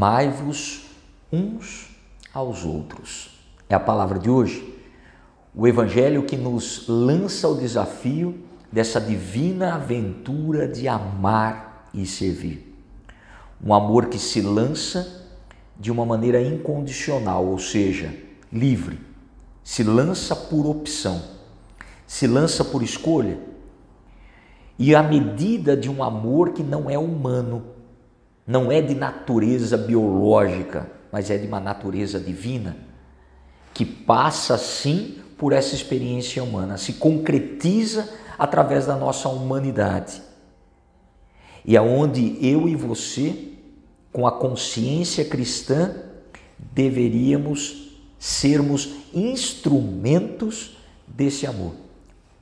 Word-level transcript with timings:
Amai-vos 0.00 0.86
uns 1.30 1.90
aos 2.32 2.64
outros. 2.64 3.38
É 3.68 3.74
a 3.74 3.78
palavra 3.78 4.18
de 4.18 4.30
hoje. 4.30 4.74
O 5.54 5.68
evangelho 5.68 6.22
que 6.22 6.38
nos 6.38 6.88
lança 6.88 7.46
o 7.46 7.54
desafio 7.54 8.42
dessa 8.72 8.98
divina 8.98 9.74
aventura 9.74 10.66
de 10.66 10.88
amar 10.88 11.90
e 11.92 12.06
servir. 12.06 12.74
Um 13.62 13.74
amor 13.74 14.06
que 14.06 14.18
se 14.18 14.40
lança 14.40 15.28
de 15.78 15.92
uma 15.92 16.06
maneira 16.06 16.40
incondicional, 16.40 17.44
ou 17.44 17.58
seja, 17.58 18.10
livre. 18.50 18.98
Se 19.62 19.82
lança 19.82 20.34
por 20.34 20.64
opção, 20.64 21.22
se 22.06 22.26
lança 22.26 22.64
por 22.64 22.82
escolha. 22.82 23.38
E 24.78 24.94
a 24.94 25.02
medida 25.02 25.76
de 25.76 25.90
um 25.90 26.02
amor 26.02 26.54
que 26.54 26.62
não 26.62 26.88
é 26.88 26.98
humano, 26.98 27.78
não 28.50 28.72
é 28.72 28.82
de 28.82 28.96
natureza 28.96 29.76
biológica, 29.76 30.90
mas 31.12 31.30
é 31.30 31.38
de 31.38 31.46
uma 31.46 31.60
natureza 31.60 32.18
divina, 32.18 32.76
que 33.72 33.84
passa 33.84 34.58
sim 34.58 35.20
por 35.38 35.52
essa 35.52 35.72
experiência 35.72 36.42
humana, 36.42 36.76
se 36.76 36.94
concretiza 36.94 38.12
através 38.36 38.86
da 38.86 38.96
nossa 38.96 39.28
humanidade. 39.28 40.20
E 41.64 41.76
aonde 41.76 42.38
eu 42.44 42.68
e 42.68 42.74
você, 42.74 43.52
com 44.12 44.26
a 44.26 44.32
consciência 44.32 45.24
cristã, 45.24 45.94
deveríamos 46.58 48.00
sermos 48.18 48.96
instrumentos 49.14 50.76
desse 51.06 51.46
amor. 51.46 51.74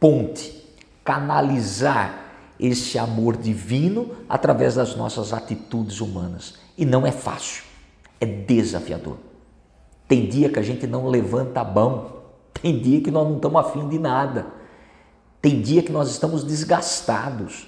Ponte, 0.00 0.64
canalizar 1.04 2.27
esse 2.58 2.98
amor 2.98 3.36
divino 3.36 4.10
através 4.28 4.74
das 4.74 4.96
nossas 4.96 5.32
atitudes 5.32 6.00
humanas. 6.00 6.54
E 6.76 6.84
não 6.84 7.06
é 7.06 7.12
fácil, 7.12 7.64
é 8.20 8.26
desafiador. 8.26 9.16
Tem 10.06 10.26
dia 10.26 10.48
que 10.48 10.58
a 10.58 10.62
gente 10.62 10.86
não 10.86 11.06
levanta 11.06 11.60
a 11.60 11.64
mão, 11.64 12.18
tem 12.60 12.78
dia 12.78 13.00
que 13.00 13.10
nós 13.10 13.28
não 13.28 13.36
estamos 13.36 13.60
afim 13.60 13.88
de 13.88 13.98
nada, 13.98 14.46
tem 15.40 15.60
dia 15.60 15.82
que 15.82 15.92
nós 15.92 16.10
estamos 16.10 16.42
desgastados, 16.42 17.66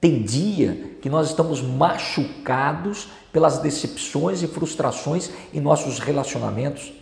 tem 0.00 0.22
dia 0.22 0.96
que 1.00 1.08
nós 1.08 1.28
estamos 1.28 1.62
machucados 1.62 3.08
pelas 3.32 3.58
decepções 3.58 4.42
e 4.42 4.46
frustrações 4.46 5.30
em 5.52 5.60
nossos 5.60 5.98
relacionamentos, 5.98 6.92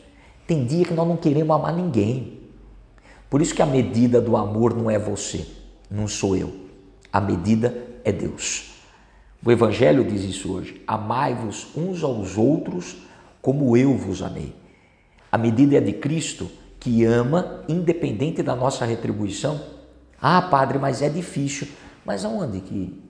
tem 0.46 0.64
dia 0.64 0.84
que 0.84 0.94
nós 0.94 1.06
não 1.06 1.16
queremos 1.16 1.54
amar 1.54 1.74
ninguém. 1.74 2.40
Por 3.28 3.42
isso 3.42 3.54
que 3.54 3.62
a 3.62 3.66
medida 3.66 4.20
do 4.20 4.36
amor 4.36 4.74
não 4.74 4.90
é 4.90 4.98
você, 4.98 5.46
não 5.90 6.08
sou 6.08 6.36
eu. 6.36 6.69
A 7.12 7.20
medida 7.20 7.86
é 8.04 8.12
Deus. 8.12 8.70
O 9.44 9.50
Evangelho 9.50 10.04
diz 10.04 10.22
isso 10.22 10.52
hoje: 10.52 10.82
amai-vos 10.86 11.68
uns 11.76 12.02
aos 12.02 12.36
outros 12.36 12.96
como 13.40 13.76
eu 13.76 13.96
vos 13.96 14.22
amei. 14.22 14.54
A 15.32 15.38
medida 15.38 15.76
é 15.76 15.80
de 15.80 15.92
Cristo 15.92 16.50
que 16.78 17.04
ama 17.04 17.62
independente 17.68 18.42
da 18.42 18.56
nossa 18.56 18.84
retribuição. 18.84 19.60
Ah, 20.20 20.42
padre, 20.42 20.78
mas 20.78 21.02
é 21.02 21.08
difícil. 21.08 21.68
Mas 22.04 22.24
aonde 22.24 22.60
que 22.60 23.00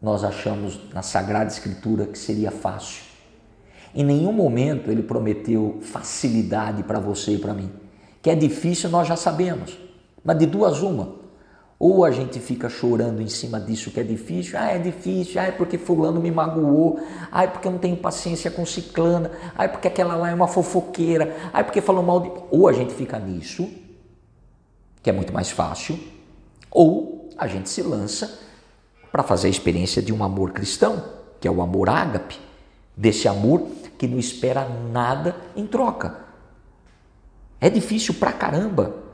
nós 0.00 0.22
achamos 0.24 0.78
na 0.92 1.02
Sagrada 1.02 1.50
Escritura 1.50 2.06
que 2.06 2.18
seria 2.18 2.50
fácil? 2.50 3.02
Em 3.94 4.04
nenhum 4.04 4.32
momento 4.32 4.90
ele 4.90 5.02
prometeu 5.02 5.78
facilidade 5.80 6.82
para 6.82 7.00
você 7.00 7.32
e 7.32 7.38
para 7.38 7.54
mim. 7.54 7.70
Que 8.22 8.30
é 8.30 8.34
difícil 8.34 8.90
nós 8.90 9.08
já 9.08 9.16
sabemos. 9.16 9.78
Mas 10.22 10.38
de 10.38 10.46
duas 10.46 10.82
uma, 10.82 11.16
ou 11.78 12.04
a 12.04 12.10
gente 12.10 12.40
fica 12.40 12.68
chorando 12.68 13.22
em 13.22 13.28
cima 13.28 13.60
disso 13.60 13.90
que 13.92 14.00
é 14.00 14.02
difícil, 14.02 14.58
ah, 14.58 14.72
é 14.72 14.78
difícil, 14.78 15.40
ah, 15.40 15.44
é 15.44 15.52
porque 15.52 15.78
fulano 15.78 16.20
me 16.20 16.30
magoou, 16.30 16.98
ah, 17.30 17.44
é 17.44 17.46
porque 17.46 17.68
eu 17.68 17.72
não 17.72 17.78
tenho 17.78 17.96
paciência 17.96 18.50
com 18.50 18.66
ciclana, 18.66 19.30
ah, 19.56 19.64
é 19.64 19.68
porque 19.68 19.86
aquela 19.86 20.16
lá 20.16 20.28
é 20.30 20.34
uma 20.34 20.48
fofoqueira, 20.48 21.36
ah, 21.52 21.60
é 21.60 21.62
porque 21.62 21.80
falou 21.80 22.02
mal 22.02 22.20
de... 22.20 22.32
Ou 22.50 22.66
a 22.66 22.72
gente 22.72 22.92
fica 22.92 23.18
nisso, 23.18 23.68
que 25.02 25.08
é 25.08 25.12
muito 25.12 25.32
mais 25.32 25.50
fácil, 25.50 25.98
ou 26.70 27.30
a 27.38 27.46
gente 27.46 27.68
se 27.68 27.80
lança 27.82 28.40
para 29.12 29.22
fazer 29.22 29.46
a 29.46 29.50
experiência 29.50 30.02
de 30.02 30.12
um 30.12 30.24
amor 30.24 30.50
cristão, 30.50 31.04
que 31.40 31.46
é 31.46 31.50
o 31.50 31.62
amor 31.62 31.88
ágape, 31.88 32.40
desse 32.96 33.28
amor 33.28 33.68
que 33.96 34.08
não 34.08 34.18
espera 34.18 34.68
nada 34.68 35.36
em 35.54 35.64
troca. 35.64 36.26
É 37.60 37.70
difícil 37.70 38.14
pra 38.14 38.32
caramba. 38.32 39.07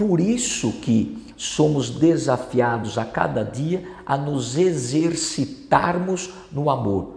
Por 0.00 0.18
isso 0.18 0.72
que 0.80 1.22
somos 1.36 1.90
desafiados 1.90 2.96
a 2.96 3.04
cada 3.04 3.44
dia 3.44 3.84
a 4.06 4.16
nos 4.16 4.56
exercitarmos 4.56 6.32
no 6.50 6.70
amor. 6.70 7.16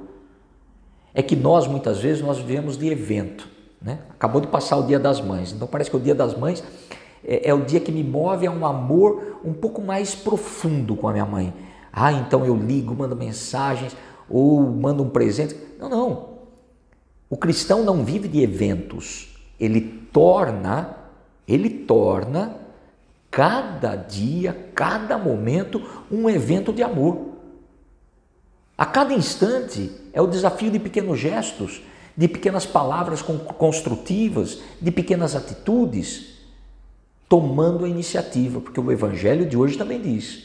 É 1.13 1.23
que 1.23 1.33
nós 1.33 1.65
muitas 1.65 2.01
vezes 2.01 2.21
nós 2.21 2.39
vivemos 2.39 2.77
de 2.77 2.89
evento, 2.89 3.47
né? 3.81 3.99
Acabou 4.09 4.41
de 4.41 4.47
passar 4.47 4.75
o 4.75 4.83
Dia 4.85 4.99
das 4.99 5.21
Mães, 5.21 5.53
então 5.53 5.65
parece 5.65 5.89
que 5.89 5.95
o 5.95 5.99
Dia 5.99 6.13
das 6.13 6.37
Mães 6.37 6.61
é, 7.23 7.51
é 7.51 7.53
o 7.53 7.63
dia 7.63 7.79
que 7.79 7.89
me 7.89 8.03
move 8.03 8.45
a 8.45 8.51
um 8.51 8.65
amor 8.65 9.39
um 9.45 9.53
pouco 9.53 9.81
mais 9.81 10.13
profundo 10.13 10.97
com 10.97 11.07
a 11.07 11.13
minha 11.13 11.25
mãe. 11.25 11.53
Ah, 11.89 12.11
então 12.11 12.45
eu 12.45 12.57
ligo, 12.57 12.93
mando 12.93 13.15
mensagens 13.15 13.95
ou 14.29 14.61
mando 14.61 15.03
um 15.03 15.09
presente. 15.09 15.55
Não, 15.79 15.87
não. 15.87 16.29
O 17.29 17.37
cristão 17.37 17.85
não 17.85 18.03
vive 18.03 18.27
de 18.27 18.41
eventos. 18.41 19.37
Ele 19.57 19.79
torna, 20.11 20.97
ele 21.47 21.69
torna 21.69 22.61
cada 23.33 23.95
dia, 23.95 24.69
cada 24.75 25.17
momento, 25.17 25.81
um 26.11 26.29
evento 26.29 26.71
de 26.71 26.83
amor. 26.83 27.29
A 28.77 28.85
cada 28.85 29.11
instante 29.11 29.89
é 30.13 30.21
o 30.21 30.27
desafio 30.27 30.69
de 30.69 30.77
pequenos 30.77 31.17
gestos, 31.17 31.81
de 32.15 32.27
pequenas 32.27 32.63
palavras 32.63 33.23
construtivas, 33.23 34.61
de 34.79 34.91
pequenas 34.91 35.35
atitudes, 35.35 36.41
tomando 37.27 37.85
a 37.85 37.89
iniciativa, 37.89 38.61
porque 38.61 38.79
o 38.79 38.91
Evangelho 38.91 39.49
de 39.49 39.57
hoje 39.57 39.79
também 39.79 39.99
diz: 39.99 40.43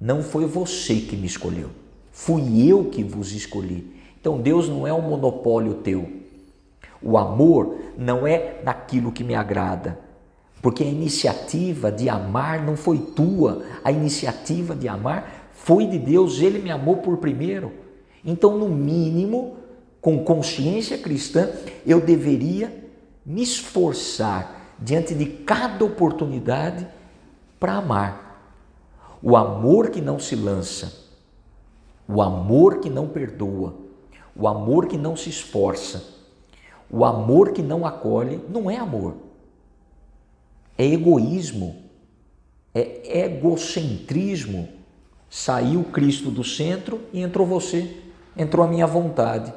não 0.00 0.22
foi 0.22 0.46
você 0.46 1.00
que 1.00 1.16
me 1.16 1.26
escolheu, 1.26 1.70
fui 2.12 2.70
eu 2.70 2.84
que 2.84 3.02
vos 3.02 3.32
escolhi. 3.32 4.00
Então 4.20 4.40
Deus 4.40 4.68
não 4.68 4.86
é 4.86 4.92
um 4.92 5.02
monopólio 5.02 5.74
teu. 5.74 6.08
O 7.02 7.18
amor 7.18 7.78
não 7.98 8.24
é 8.24 8.60
naquilo 8.62 9.10
que 9.10 9.24
me 9.24 9.34
agrada, 9.34 10.05
porque 10.62 10.82
a 10.82 10.86
iniciativa 10.86 11.92
de 11.92 12.08
amar 12.08 12.64
não 12.64 12.76
foi 12.76 12.98
tua, 12.98 13.62
a 13.84 13.92
iniciativa 13.92 14.74
de 14.74 14.88
amar 14.88 15.50
foi 15.52 15.86
de 15.86 15.98
Deus, 15.98 16.40
ele 16.40 16.58
me 16.58 16.70
amou 16.70 16.98
por 16.98 17.18
primeiro. 17.18 17.72
Então, 18.24 18.56
no 18.56 18.68
mínimo, 18.68 19.56
com 20.00 20.24
consciência 20.24 20.98
cristã, 20.98 21.50
eu 21.86 22.00
deveria 22.00 22.84
me 23.24 23.42
esforçar 23.42 24.74
diante 24.78 25.14
de 25.14 25.26
cada 25.26 25.84
oportunidade 25.84 26.86
para 27.58 27.74
amar. 27.74 28.40
O 29.22 29.36
amor 29.36 29.90
que 29.90 30.00
não 30.00 30.18
se 30.18 30.36
lança, 30.36 31.06
o 32.08 32.22
amor 32.22 32.78
que 32.78 32.90
não 32.90 33.08
perdoa, 33.08 33.74
o 34.34 34.46
amor 34.46 34.86
que 34.86 34.96
não 34.96 35.16
se 35.16 35.30
esforça, 35.30 36.04
o 36.90 37.04
amor 37.04 37.52
que 37.52 37.62
não 37.62 37.86
acolhe, 37.86 38.40
não 38.48 38.70
é 38.70 38.76
amor 38.76 39.25
é 40.76 40.84
egoísmo, 40.84 41.76
é 42.74 43.24
egocentrismo. 43.24 44.68
Saiu 45.28 45.84
Cristo 45.84 46.30
do 46.30 46.44
centro 46.44 47.00
e 47.12 47.20
entrou 47.20 47.46
você, 47.46 47.96
entrou 48.36 48.64
a 48.64 48.68
minha 48.68 48.86
vontade, 48.86 49.52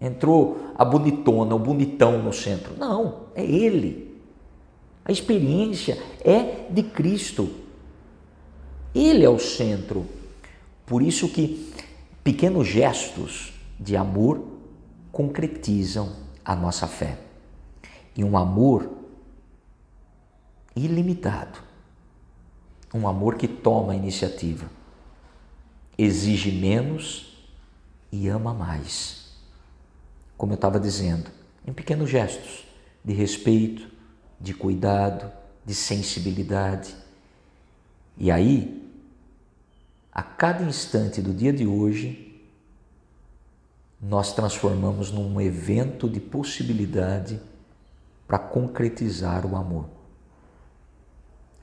entrou 0.00 0.72
a 0.76 0.84
bonitona, 0.84 1.54
o 1.54 1.58
bonitão 1.58 2.22
no 2.22 2.32
centro. 2.32 2.74
Não, 2.78 3.26
é 3.34 3.44
Ele. 3.44 4.16
A 5.04 5.12
experiência 5.12 5.98
é 6.24 6.66
de 6.70 6.82
Cristo. 6.82 7.48
Ele 8.94 9.24
é 9.24 9.28
o 9.28 9.38
centro. 9.38 10.06
Por 10.86 11.02
isso 11.02 11.28
que 11.28 11.72
pequenos 12.24 12.66
gestos 12.66 13.52
de 13.78 13.96
amor 13.96 14.42
concretizam 15.12 16.10
a 16.44 16.56
nossa 16.56 16.86
fé. 16.86 17.18
E 18.16 18.24
um 18.24 18.36
amor 18.36 18.90
ilimitado. 20.76 21.58
Um 22.94 23.08
amor 23.08 23.36
que 23.36 23.48
toma 23.48 23.92
a 23.92 23.96
iniciativa, 23.96 24.70
exige 25.98 26.52
menos 26.52 27.46
e 28.12 28.28
ama 28.28 28.54
mais. 28.54 29.34
Como 30.36 30.52
eu 30.52 30.56
estava 30.56 30.78
dizendo, 30.78 31.30
em 31.66 31.72
pequenos 31.72 32.08
gestos 32.10 32.64
de 33.04 33.12
respeito, 33.12 33.88
de 34.40 34.52
cuidado, 34.52 35.32
de 35.64 35.74
sensibilidade. 35.74 36.94
E 38.16 38.30
aí, 38.30 38.86
a 40.12 40.22
cada 40.22 40.62
instante 40.62 41.20
do 41.20 41.32
dia 41.32 41.52
de 41.52 41.66
hoje, 41.66 42.40
nós 44.00 44.32
transformamos 44.34 45.10
num 45.10 45.40
evento 45.40 46.08
de 46.08 46.20
possibilidade 46.20 47.40
para 48.26 48.38
concretizar 48.38 49.46
o 49.46 49.56
amor. 49.56 49.95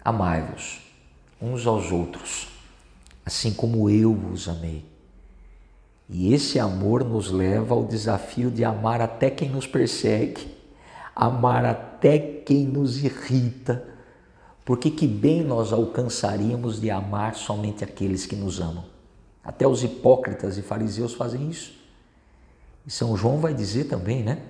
Amai-vos 0.04 0.82
uns 1.42 1.66
aos 1.66 1.92
outros, 1.92 2.48
assim 3.26 3.54
como 3.54 3.90
eu 3.90 4.14
vos 4.14 4.50
amei. 4.50 4.86
E 6.10 6.34
esse 6.34 6.60
amor 6.60 7.04
nos 7.04 7.32
leva 7.32 7.74
ao 7.74 7.86
desafio 7.86 8.52
de 8.52 8.64
amar 8.64 9.02
até 9.02 9.30
quem 9.30 9.50
nos 9.50 9.66
persegue, 9.66 10.56
amar 11.16 11.66
até 11.66 12.18
quem 12.20 12.66
nos 12.66 13.04
irrita, 13.04 13.84
porque 14.66 14.90
que 14.90 15.08
bem 15.08 15.44
nós 15.44 15.72
alcançaríamos 15.72 16.80
de 16.80 16.90
amar 16.90 17.36
somente 17.36 17.84
aqueles 17.84 18.26
que 18.26 18.36
nos 18.36 18.60
amam. 18.60 18.86
Até 19.44 19.68
os 19.68 19.84
hipócritas 19.84 20.58
e 20.58 20.62
fariseus 20.62 21.14
fazem 21.14 21.50
isso. 21.50 21.74
E 22.86 22.92
São 22.92 23.16
João 23.16 23.40
vai 23.40 23.54
dizer 23.54 23.86
também, 23.86 24.24
né? 24.24 24.42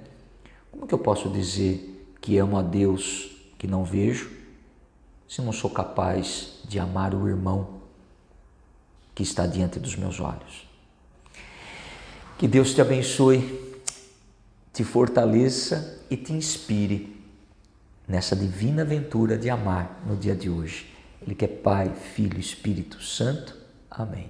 Como 0.71 0.87
que 0.87 0.93
eu 0.93 0.99
posso 0.99 1.29
dizer 1.29 2.15
que 2.19 2.37
amo 2.37 2.57
a 2.57 2.61
Deus 2.61 3.31
que 3.57 3.67
não 3.67 3.83
vejo, 3.83 4.42
se 5.33 5.41
não 5.41 5.51
sou 5.51 5.67
capaz 5.67 6.59
de 6.63 6.77
amar 6.77 7.15
o 7.15 7.27
irmão 7.27 7.81
que 9.15 9.23
está 9.23 9.47
diante 9.47 9.79
dos 9.79 9.95
meus 9.95 10.19
olhos? 10.19 10.69
Que 12.37 12.47
Deus 12.47 12.75
te 12.75 12.81
abençoe, 12.81 13.81
te 14.71 14.83
fortaleça 14.83 15.99
e 16.07 16.15
te 16.15 16.33
inspire 16.33 17.19
nessa 18.07 18.35
divina 18.35 18.83
aventura 18.83 19.35
de 19.35 19.49
amar 19.49 20.03
no 20.05 20.15
dia 20.15 20.35
de 20.35 20.51
hoje. 20.51 20.93
Ele 21.19 21.33
que 21.33 21.45
é 21.45 21.47
Pai, 21.47 21.91
Filho 21.95 22.39
Espírito 22.39 23.01
Santo. 23.01 23.57
Amém. 23.89 24.29